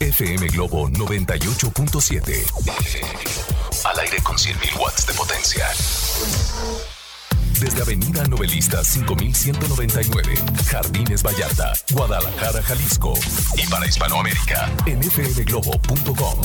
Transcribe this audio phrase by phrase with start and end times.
[0.00, 2.32] FM Globo 98.7.
[3.84, 5.68] Al aire con 100.000 watts de potencia.
[7.60, 10.34] Desde Avenida Novelista 5199,
[10.70, 13.12] Jardines Vallarta, Guadalajara, Jalisco.
[13.58, 16.40] Y para Hispanoamérica, en fmglobo.com.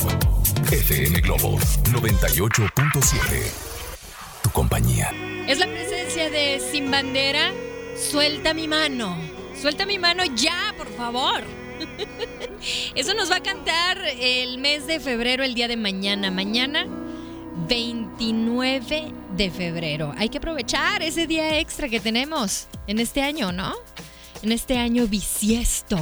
[0.70, 1.58] FM Globo
[1.94, 3.20] 98.7.
[4.44, 5.14] Tu compañía.
[5.48, 7.54] Es la presencia de Sin Bandera.
[7.96, 9.18] Suelta mi mano.
[9.62, 11.65] Suelta mi mano ya, por favor.
[12.96, 16.32] Eso nos va a cantar el mes de febrero, el día de mañana.
[16.32, 16.88] Mañana,
[17.68, 20.14] 29 de febrero.
[20.18, 23.74] Hay que aprovechar ese día extra que tenemos en este año, ¿no?
[24.42, 25.98] En este año bisiesto.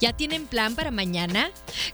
[0.00, 1.50] ¿Ya tienen plan para mañana?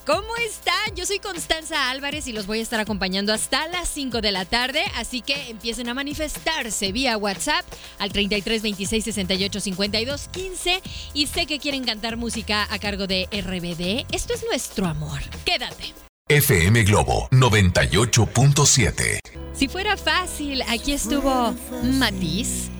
[0.07, 0.95] ¿Cómo están?
[0.95, 4.45] Yo soy Constanza Álvarez y los voy a estar acompañando hasta las 5 de la
[4.45, 7.65] tarde, así que empiecen a manifestarse vía WhatsApp
[7.99, 10.83] al 33 26 68 52 15
[11.15, 14.07] y sé que quieren cantar música a cargo de RBD.
[14.15, 15.21] Esto es nuestro amor.
[15.45, 15.95] Quédate.
[16.29, 19.19] FM Globo 98.7.
[19.55, 22.71] Si fuera fácil, aquí estuvo Matiz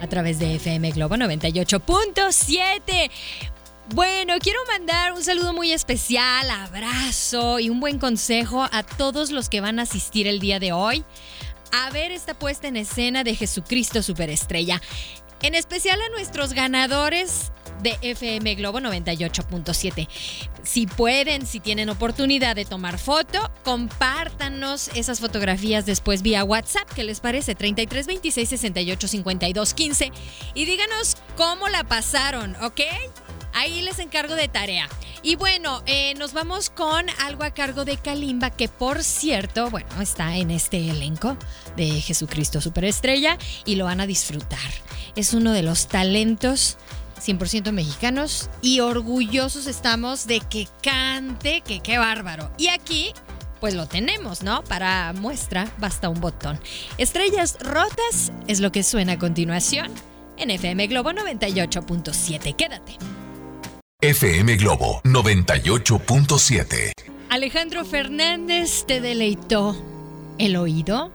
[0.00, 3.10] a través de FM Globo 98.7.
[3.92, 9.50] Bueno, quiero mandar un saludo muy especial, abrazo y un buen consejo a todos los
[9.50, 11.04] que van a asistir el día de hoy
[11.70, 14.80] a ver esta puesta en escena de Jesucristo Superestrella.
[15.42, 20.08] En especial a nuestros ganadores de FM Globo 98.7.
[20.62, 26.88] Si pueden, si tienen oportunidad de tomar foto, compártanos esas fotografías después vía WhatsApp.
[26.94, 27.54] ¿Qué les parece?
[27.54, 30.12] 33 26 68 52 15.
[30.54, 32.80] Y díganos cómo la pasaron, ¿ok?
[33.54, 34.88] Ahí les encargo de tarea.
[35.22, 39.88] Y bueno, eh, nos vamos con algo a cargo de Kalimba, que por cierto, bueno,
[40.02, 41.38] está en este elenco
[41.76, 44.58] de Jesucristo Superestrella y lo van a disfrutar.
[45.16, 46.76] Es uno de los talentos
[47.24, 52.50] 100% mexicanos y orgullosos estamos de que cante, que qué bárbaro.
[52.58, 53.12] Y aquí
[53.60, 54.62] pues lo tenemos, ¿no?
[54.64, 56.60] Para muestra basta un botón.
[56.98, 59.90] Estrellas rotas es lo que suena a continuación
[60.36, 62.54] en FM Globo 98.7.
[62.56, 62.98] Quédate.
[64.04, 66.92] FM Globo 98.7.
[67.30, 69.82] Alejandro Fernández te deleitó
[70.36, 71.10] el oído.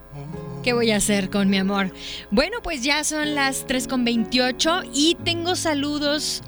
[0.63, 1.94] ¿Qué voy a hacer con mi amor?
[2.31, 6.41] Bueno, pues ya son las 3.28 y tengo saludos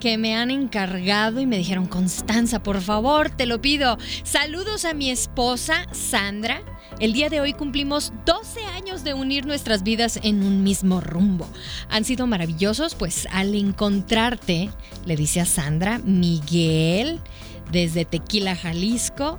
[0.00, 3.98] que me han encargado y me dijeron, Constanza, por favor, te lo pido.
[4.24, 6.62] Saludos a mi esposa, Sandra.
[6.98, 11.46] El día de hoy cumplimos 12 años de unir nuestras vidas en un mismo rumbo.
[11.90, 14.70] Han sido maravillosos, pues al encontrarte,
[15.04, 17.20] le dice a Sandra, Miguel,
[17.70, 19.38] desde Tequila, Jalisco,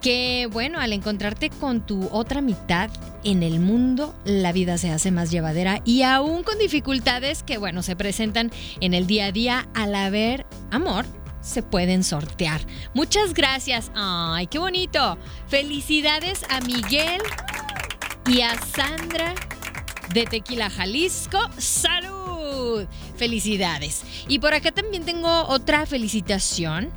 [0.00, 2.90] que bueno, al encontrarte con tu otra mitad
[3.24, 7.82] en el mundo, la vida se hace más llevadera y aún con dificultades que bueno,
[7.82, 8.50] se presentan
[8.80, 11.04] en el día a día al haber amor.
[11.40, 12.60] Se pueden sortear.
[12.92, 13.90] Muchas gracias.
[13.94, 15.16] Ay, qué bonito.
[15.48, 17.22] Felicidades a Miguel
[18.26, 19.34] y a Sandra
[20.12, 21.38] de Tequila Jalisco.
[21.56, 22.86] ¡Salud!
[23.16, 24.02] Felicidades.
[24.28, 26.90] Y por acá también tengo otra felicitación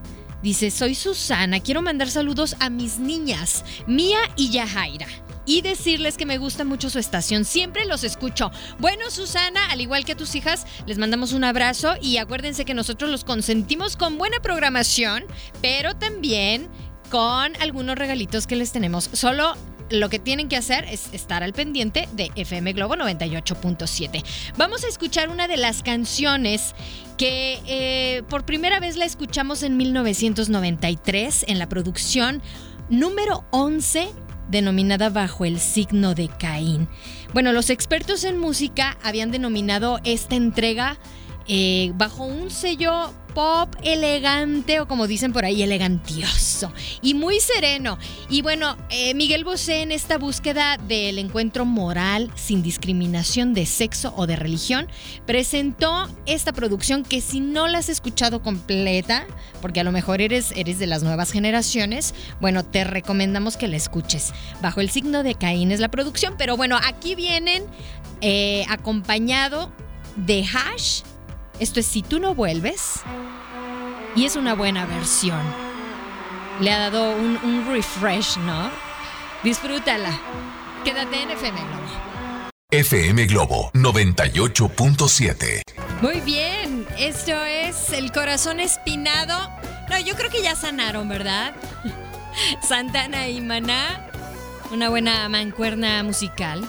[0.43, 5.07] Dice, soy Susana, quiero mandar saludos a mis niñas, Mía y Yajaira.
[5.45, 8.51] Y decirles que me gusta mucho su estación, siempre los escucho.
[8.77, 12.73] Bueno, Susana, al igual que a tus hijas, les mandamos un abrazo y acuérdense que
[12.73, 15.23] nosotros los consentimos con buena programación,
[15.61, 16.67] pero también
[17.09, 19.09] con algunos regalitos que les tenemos.
[19.13, 19.55] Solo
[19.93, 24.23] lo que tienen que hacer es estar al pendiente de FM Globo 98.7.
[24.57, 26.73] Vamos a escuchar una de las canciones
[27.17, 32.41] que eh, por primera vez la escuchamos en 1993 en la producción
[32.89, 34.09] número 11
[34.50, 36.88] denominada Bajo el signo de Caín.
[37.33, 40.97] Bueno, los expertos en música habían denominado esta entrega
[41.48, 47.98] eh, bajo un sello pop elegante o como dicen por ahí, elegantioso y muy sereno.
[48.30, 54.13] Y bueno, eh, Miguel Bosé en esta búsqueda del encuentro moral sin discriminación de sexo
[54.16, 54.88] o de religión
[55.25, 59.25] presentó esta producción que si no la has escuchado completa,
[59.62, 63.78] porque a lo mejor eres, eres de las nuevas generaciones, bueno, te recomendamos que la
[63.78, 64.34] escuches.
[64.62, 67.63] Bajo el signo de Caín es la producción, pero bueno, aquí vienen
[68.22, 69.72] eh, acompañado
[70.16, 71.01] de Hash
[71.59, 73.01] esto es Si tú no vuelves
[74.15, 75.41] y es una buena versión.
[76.59, 78.69] le ha dado un, un refresh, ¿no?
[79.44, 80.19] Disfrútala.
[80.83, 82.50] Quédate en FM Globo.
[82.71, 85.61] FM Globo 98.7.
[86.01, 89.49] Muy bien, esto es El Corazón Espinado.
[89.89, 91.53] No, yo creo que ya sanaron, ¿verdad?
[92.67, 94.07] Santana y Maná,
[94.71, 96.67] una buena mancuerna musical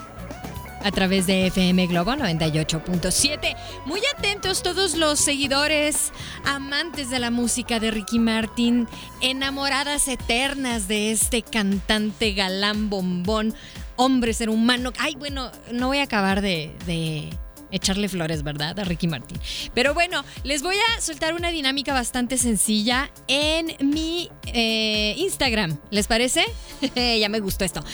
[0.85, 3.57] a través de FM Globo 98.7.
[3.87, 6.13] Muy atentos todos los seguidores,
[6.45, 8.87] amantes de la música de Ricky Martin,
[9.23, 13.55] enamoradas eternas de este cantante galán bombón,
[13.97, 14.93] hombre, ser humano.
[14.99, 17.31] Ay, bueno, no voy a acabar de, de
[17.75, 18.79] echarle flores, ¿verdad?
[18.79, 19.39] A Ricky Martin.
[19.75, 25.79] Pero bueno, les voy a soltar una dinámica bastante sencilla en mi eh, Instagram.
[25.91, 26.45] ¿Les parece?
[26.95, 27.85] ya me gustó esto.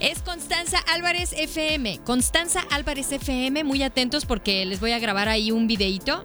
[0.00, 2.00] Es Constanza Álvarez FM.
[2.04, 6.22] Constanza Álvarez FM, muy atentos porque les voy a grabar ahí un videito.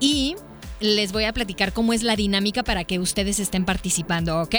[0.00, 0.36] Y
[0.80, 4.56] les voy a platicar cómo es la dinámica para que ustedes estén participando, ¿ok?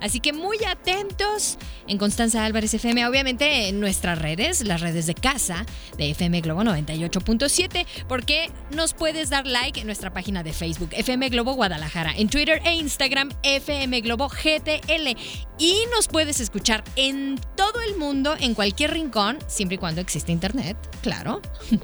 [0.00, 5.14] Así que muy atentos en Constanza Álvarez FM, obviamente en nuestras redes, las redes de
[5.14, 5.64] casa
[5.96, 11.28] de FM Globo 98.7, porque nos puedes dar like en nuestra página de Facebook, FM
[11.30, 15.16] Globo Guadalajara, en Twitter e Instagram, FM Globo GTL.
[15.58, 20.32] Y nos puedes escuchar en todo el mundo, en cualquier rincón, siempre y cuando existe
[20.32, 21.40] internet, claro.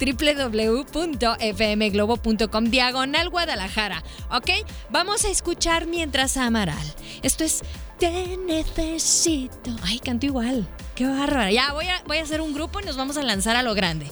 [0.00, 4.02] www.fmglobo.com diagonal Guadalajara.
[4.30, 4.50] ¿Ok?
[4.90, 6.94] Vamos a escuchar mientras Amaral.
[7.22, 7.62] Esto es
[7.98, 9.74] Te necesito.
[9.82, 10.68] Ay, canto igual.
[10.94, 11.50] Qué bárbara.
[11.50, 13.74] Ya voy a, voy a hacer un grupo y nos vamos a lanzar a lo
[13.74, 14.06] grande.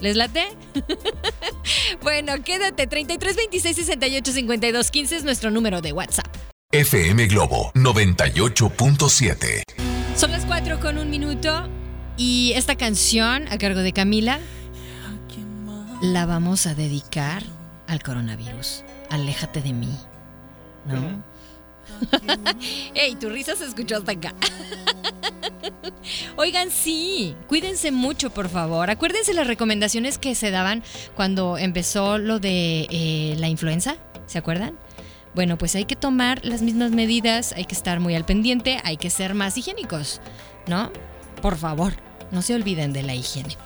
[0.00, 0.46] ¿Les late?
[2.02, 2.86] bueno, quédate.
[2.86, 6.26] 33 26 68 52 15 es nuestro número de WhatsApp.
[6.72, 9.62] FM Globo 98.7.
[10.16, 11.68] Son las 4 con un minuto
[12.16, 14.40] y esta canción a cargo de Camila
[16.02, 17.42] la vamos a dedicar
[17.86, 18.84] al coronavirus.
[19.10, 19.96] Aléjate de mí.
[20.86, 21.22] ¿No?
[22.94, 23.14] ¡Ey!
[23.16, 24.34] Tu risa se escuchó hasta acá.
[26.36, 28.90] Oigan, sí, cuídense mucho, por favor.
[28.90, 30.82] Acuérdense las recomendaciones que se daban
[31.14, 33.96] cuando empezó lo de eh, la influenza.
[34.26, 34.76] ¿Se acuerdan?
[35.34, 38.96] Bueno, pues hay que tomar las mismas medidas, hay que estar muy al pendiente, hay
[38.96, 40.20] que ser más higiénicos,
[40.66, 40.90] ¿no?
[41.42, 41.92] Por favor,
[42.30, 43.56] no se olviden de la higiene.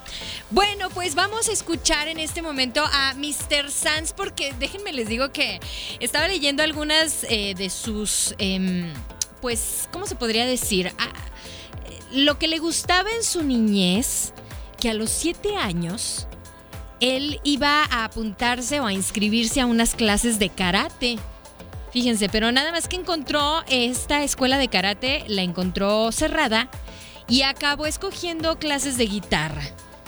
[0.51, 3.71] Bueno, pues vamos a escuchar en este momento a Mr.
[3.71, 5.61] Sanz porque déjenme les digo que
[6.01, 8.93] estaba leyendo algunas eh, de sus, em,
[9.41, 10.93] pues, ¿cómo se podría decir?
[10.99, 11.13] Ah,
[12.13, 14.33] lo que le gustaba en su niñez,
[14.79, 16.27] que a los siete años
[17.01, 21.19] él iba a apuntarse o a inscribirse a unas clases de karate.
[21.93, 26.71] Fíjense, pero nada más que encontró esta escuela de karate, la encontró cerrada
[27.31, 29.63] y acabó escogiendo clases de guitarra.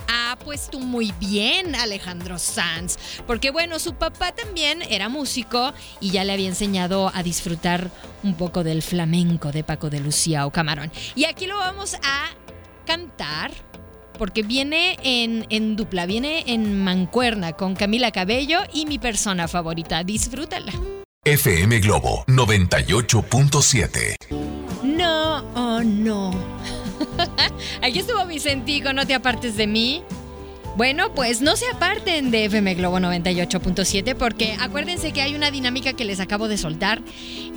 [0.09, 2.99] Ah, pues tú muy bien, Alejandro Sanz.
[3.27, 7.91] Porque bueno, su papá también era músico y ya le había enseñado a disfrutar
[8.23, 10.91] un poco del flamenco de Paco de Lucía o Camarón.
[11.15, 12.27] Y aquí lo vamos a
[12.85, 13.53] cantar
[14.19, 20.05] porque viene en, en, dupla, viene en mancuerna con Camila Cabello y mi persona favorita.
[20.05, 20.73] Disfrútala.
[21.25, 24.17] FM Globo 98.7.
[24.83, 26.33] No, oh no.
[27.83, 30.03] Aquí estuvo Vicentico, no te apartes de mí.
[30.77, 35.93] Bueno, pues no se aparten de FM Globo 98.7 porque acuérdense que hay una dinámica
[35.93, 37.03] que les acabo de soltar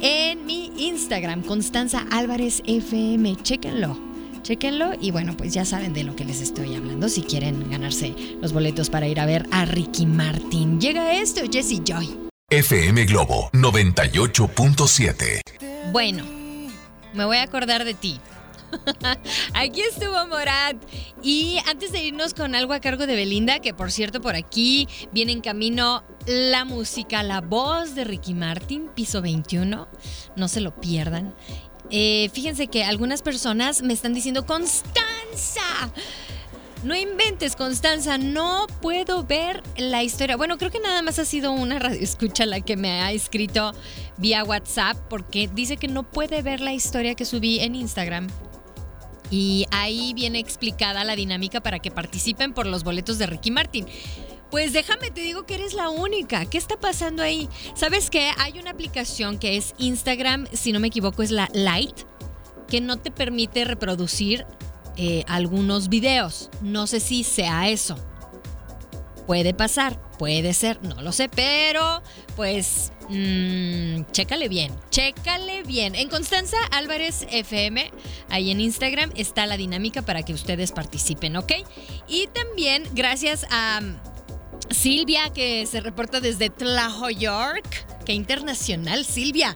[0.02, 3.38] en mi Instagram, Constanza Álvarez FM.
[3.42, 3.98] Chéquenlo.
[4.42, 8.14] Chéquenlo y bueno, pues ya saben de lo que les estoy hablando si quieren ganarse
[8.42, 10.80] los boletos para ir a ver a Ricky Martin.
[10.82, 12.18] Llega esto, Jesse Joy.
[12.52, 15.40] FM Globo 98.7.
[15.92, 16.24] Bueno,
[17.14, 18.20] me voy a acordar de ti.
[19.54, 20.78] aquí estuvo Morat.
[21.22, 24.88] Y antes de irnos con algo a cargo de Belinda, que por cierto por aquí
[25.12, 29.88] viene en camino la música, la voz de Ricky Martin, piso 21.
[30.36, 31.34] No se lo pierdan.
[31.92, 35.92] Eh, fíjense que algunas personas me están diciendo, Constanza.
[36.84, 40.38] No inventes, Constanza, no puedo ver la historia.
[40.38, 43.74] Bueno, creo que nada más ha sido una radio escucha la que me ha escrito
[44.18, 48.28] vía WhatsApp porque dice que no puede ver la historia que subí en Instagram.
[49.32, 53.88] Y ahí viene explicada la dinámica para que participen por los boletos de Ricky Martin.
[54.52, 56.46] Pues déjame, te digo que eres la única.
[56.46, 57.50] ¿Qué está pasando ahí?
[57.74, 58.32] ¿Sabes qué?
[58.38, 62.06] Hay una aplicación que es Instagram, si no me equivoco, es la Lite,
[62.68, 64.46] que no te permite reproducir
[64.98, 66.50] eh, algunos videos.
[66.62, 67.98] No sé si sea eso.
[69.28, 72.02] Puede pasar, puede ser, no lo sé, pero
[72.36, 75.96] pues mmm, chécale bien, chécale bien.
[75.96, 77.92] En Constanza Álvarez FM,
[78.30, 81.52] ahí en Instagram, está la dinámica para que ustedes participen, ¿ok?
[82.08, 83.82] Y también gracias a
[84.70, 87.86] Silvia, que se reporta desde Tlajo York.
[88.06, 89.56] Qué internacional, Silvia.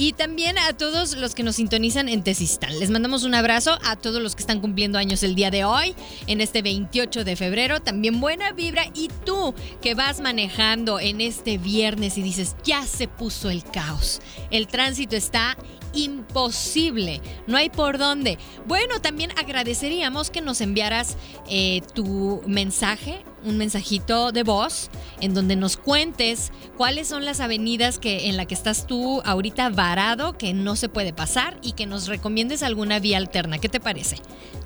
[0.00, 2.78] Y también a todos los que nos sintonizan en Tesistán.
[2.78, 5.96] Les mandamos un abrazo a todos los que están cumpliendo años el día de hoy,
[6.28, 7.80] en este 28 de febrero.
[7.80, 8.84] También buena vibra.
[8.94, 14.20] Y tú que vas manejando en este viernes y dices, ya se puso el caos.
[14.52, 15.56] El tránsito está
[15.94, 17.20] imposible.
[17.48, 18.38] No hay por dónde.
[18.66, 21.16] Bueno, también agradeceríamos que nos enviaras
[21.50, 24.90] eh, tu mensaje, un mensajito de voz,
[25.20, 29.68] en donde nos cuentes cuáles son las avenidas que, en la que estás tú ahorita
[29.70, 33.58] varado, que no se puede pasar, y que nos recomiendes alguna vía alterna.
[33.58, 34.16] ¿Qué te parece?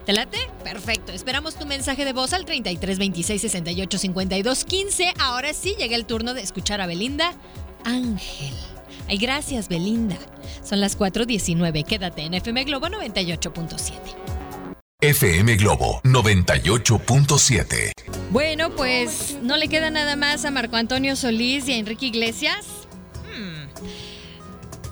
[0.04, 0.38] ¿Te late?
[0.64, 1.12] Perfecto.
[1.12, 5.14] Esperamos tu mensaje de voz al 33 26 68 52 15.
[5.20, 7.34] Ahora sí llega el turno de escuchar a Belinda
[7.84, 8.54] Ángel.
[9.08, 10.16] Ay, gracias, Belinda.
[10.64, 11.84] Son las 4.19.
[11.84, 13.92] Quédate en FM Globo 98.7.
[15.00, 18.21] FM Globo 98.7.
[18.32, 22.64] Bueno, pues no le queda nada más a Marco Antonio Solís y a Enrique Iglesias.
[23.28, 23.68] Hmm.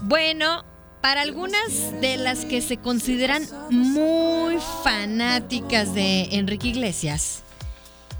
[0.02, 0.62] Bueno,
[1.00, 7.42] para algunas de las que se consideran muy fanáticas de Enrique Iglesias,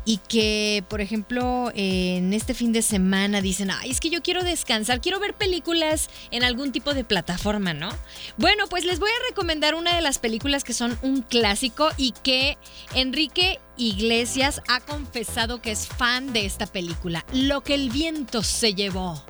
[0.04, 4.42] y que, por ejemplo, en este fin de semana dicen, ay, es que yo quiero
[4.42, 7.90] descansar, quiero ver películas en algún tipo de plataforma, ¿no?
[8.36, 12.12] Bueno, pues les voy a recomendar una de las películas que son un clásico y
[12.22, 12.56] que
[12.94, 18.74] Enrique Iglesias ha confesado que es fan de esta película, Lo que el viento se
[18.74, 19.22] llevó.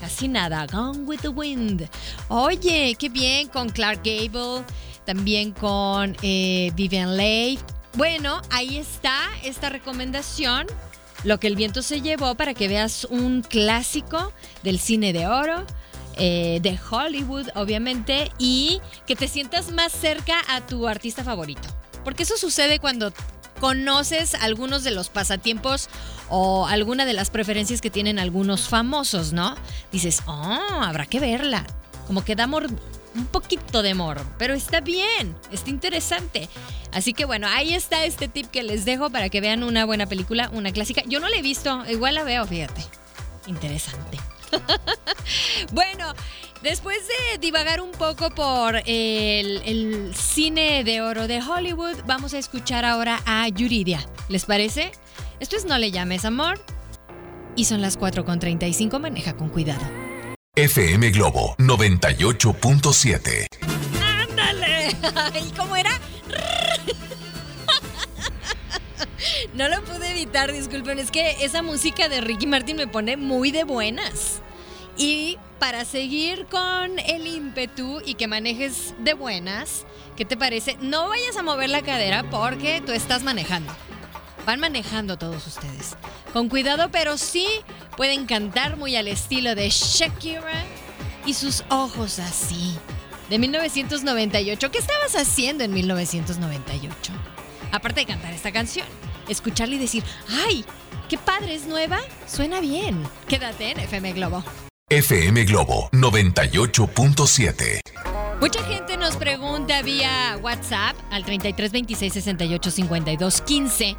[0.00, 1.88] Casi nada, Gone with the Wind.
[2.28, 4.64] Oye, qué bien con Clark Gable,
[5.04, 7.58] también con eh, Vivian Leigh
[7.98, 10.68] bueno, ahí está esta recomendación,
[11.24, 15.66] lo que el viento se llevó para que veas un clásico del cine de oro.
[16.20, 21.68] Eh, de Hollywood, obviamente, y que te sientas más cerca a tu artista favorito.
[22.02, 23.12] Porque eso sucede cuando
[23.60, 25.88] conoces algunos de los pasatiempos
[26.28, 29.54] o alguna de las preferencias que tienen algunos famosos, ¿no?
[29.92, 31.64] Dices, oh, habrá que verla.
[32.08, 32.48] Como que da
[33.14, 36.48] un poquito de morro, pero está bien, está interesante.
[36.92, 40.06] Así que bueno, ahí está este tip que les dejo para que vean una buena
[40.06, 41.02] película, una clásica.
[41.06, 42.82] Yo no la he visto, igual la veo, fíjate.
[43.46, 44.18] Interesante.
[45.72, 46.14] bueno,
[46.62, 52.38] después de divagar un poco por el, el, cine de oro de Hollywood, vamos a
[52.38, 54.06] escuchar ahora a Yuridia.
[54.28, 54.92] ¿Les parece?
[55.40, 56.60] Esto es No le llames amor.
[57.56, 60.07] Y son las 4.35, maneja con cuidado.
[60.58, 63.46] FM Globo 98.7.
[64.02, 64.88] ¡Ándale!
[65.46, 65.90] ¿Y cómo era?
[69.54, 70.98] No lo pude evitar, disculpen.
[70.98, 74.40] Es que esa música de Ricky Martin me pone muy de buenas.
[74.96, 79.86] Y para seguir con el ímpetu y que manejes de buenas,
[80.16, 80.76] ¿qué te parece?
[80.80, 83.72] No vayas a mover la cadera porque tú estás manejando.
[84.48, 85.94] Van manejando todos ustedes.
[86.32, 87.46] Con cuidado, pero sí
[87.98, 90.64] pueden cantar muy al estilo de Shakira
[91.26, 92.74] y sus ojos así.
[93.28, 94.70] De 1998.
[94.70, 97.12] ¿Qué estabas haciendo en 1998?
[97.72, 98.86] Aparte de cantar esta canción,
[99.28, 100.02] escucharla y decir,
[100.46, 100.64] ¡ay!
[101.10, 101.98] ¡Qué padre es nueva!
[102.26, 103.02] Suena bien.
[103.28, 104.42] Quédate en FM Globo.
[104.88, 107.82] FM Globo 98.7.
[108.40, 113.96] Mucha gente nos pregunta vía WhatsApp al 33 26 68 52 15.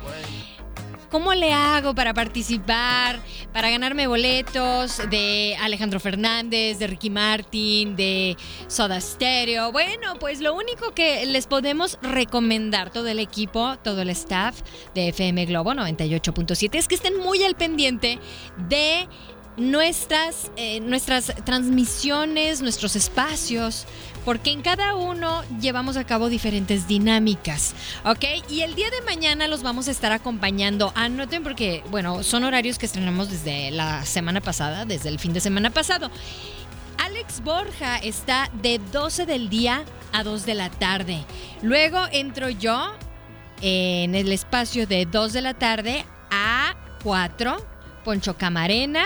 [1.12, 3.20] ¿Cómo le hago para participar,
[3.52, 9.74] para ganarme boletos de Alejandro Fernández, de Ricky Martin, de Soda Stereo?
[9.74, 14.62] Bueno, pues lo único que les podemos recomendar, todo el equipo, todo el staff
[14.96, 18.20] de FM Globo 98.7, es que estén muy al pendiente
[18.70, 19.06] de
[19.60, 23.86] nuestras, eh, nuestras transmisiones, nuestros espacios,
[24.26, 27.74] porque en cada uno llevamos a cabo diferentes dinámicas,
[28.06, 28.26] ¿ok?
[28.50, 30.92] Y el día de mañana los vamos a estar acompañando.
[30.96, 35.40] Anoten porque, bueno, son horarios que estrenamos desde la semana pasada, desde el fin de
[35.40, 36.12] semana pasado.
[36.98, 41.24] Alex Borja está de 12 del día a 2 de la tarde.
[41.62, 42.94] Luego entro yo
[43.62, 47.58] en el espacio de 2 de la tarde a 4.
[48.04, 49.06] Poncho Camarena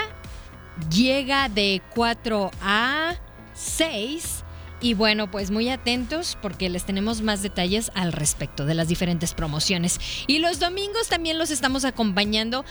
[0.90, 3.14] llega de 4 a
[3.54, 4.44] 6
[4.80, 9.32] y bueno, pues muy atentos porque les tenemos más detalles al respecto de las diferentes
[9.32, 9.98] promociones.
[10.26, 12.66] Y los domingos también los estamos acompañando.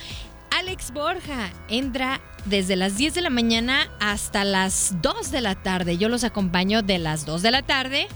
[0.52, 5.98] Alex Borja entra desde las 10 de la mañana hasta las 2 de la tarde.
[5.98, 8.08] Yo los acompaño de las 2 de la tarde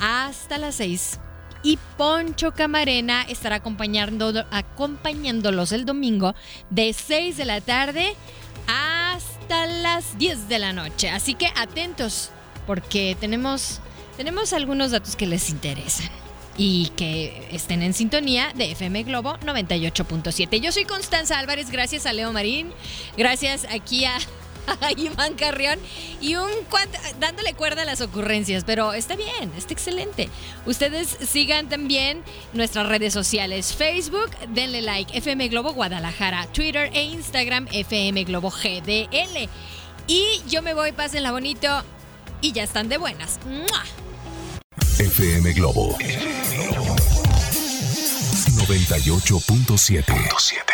[0.00, 1.20] hasta las 6.
[1.62, 6.34] Y Poncho Camarena estará acompañando, acompañándolos el domingo
[6.70, 8.14] de 6 de la tarde
[8.66, 11.10] hasta las 10 de la noche.
[11.10, 12.30] Así que atentos
[12.66, 13.80] porque tenemos,
[14.16, 16.10] tenemos algunos datos que les interesan
[16.56, 20.60] y que estén en sintonía de FM Globo 98.7.
[20.60, 22.72] Yo soy Constanza Álvarez, gracias a Leo Marín,
[23.16, 24.16] gracias aquí a
[24.96, 25.78] Iván Carrión.
[26.20, 26.50] Y un
[27.18, 30.28] dándole cuerda a las ocurrencias, pero está bien, está excelente.
[30.66, 37.68] Ustedes sigan también nuestras redes sociales, Facebook, denle like, FM Globo Guadalajara, Twitter e Instagram,
[37.72, 39.48] FM Globo GDL.
[40.06, 41.82] Y yo me voy, pásenla bonito
[42.40, 43.40] y ya están de buenas.
[44.98, 45.96] FM Globo.
[48.68, 50.73] 98.7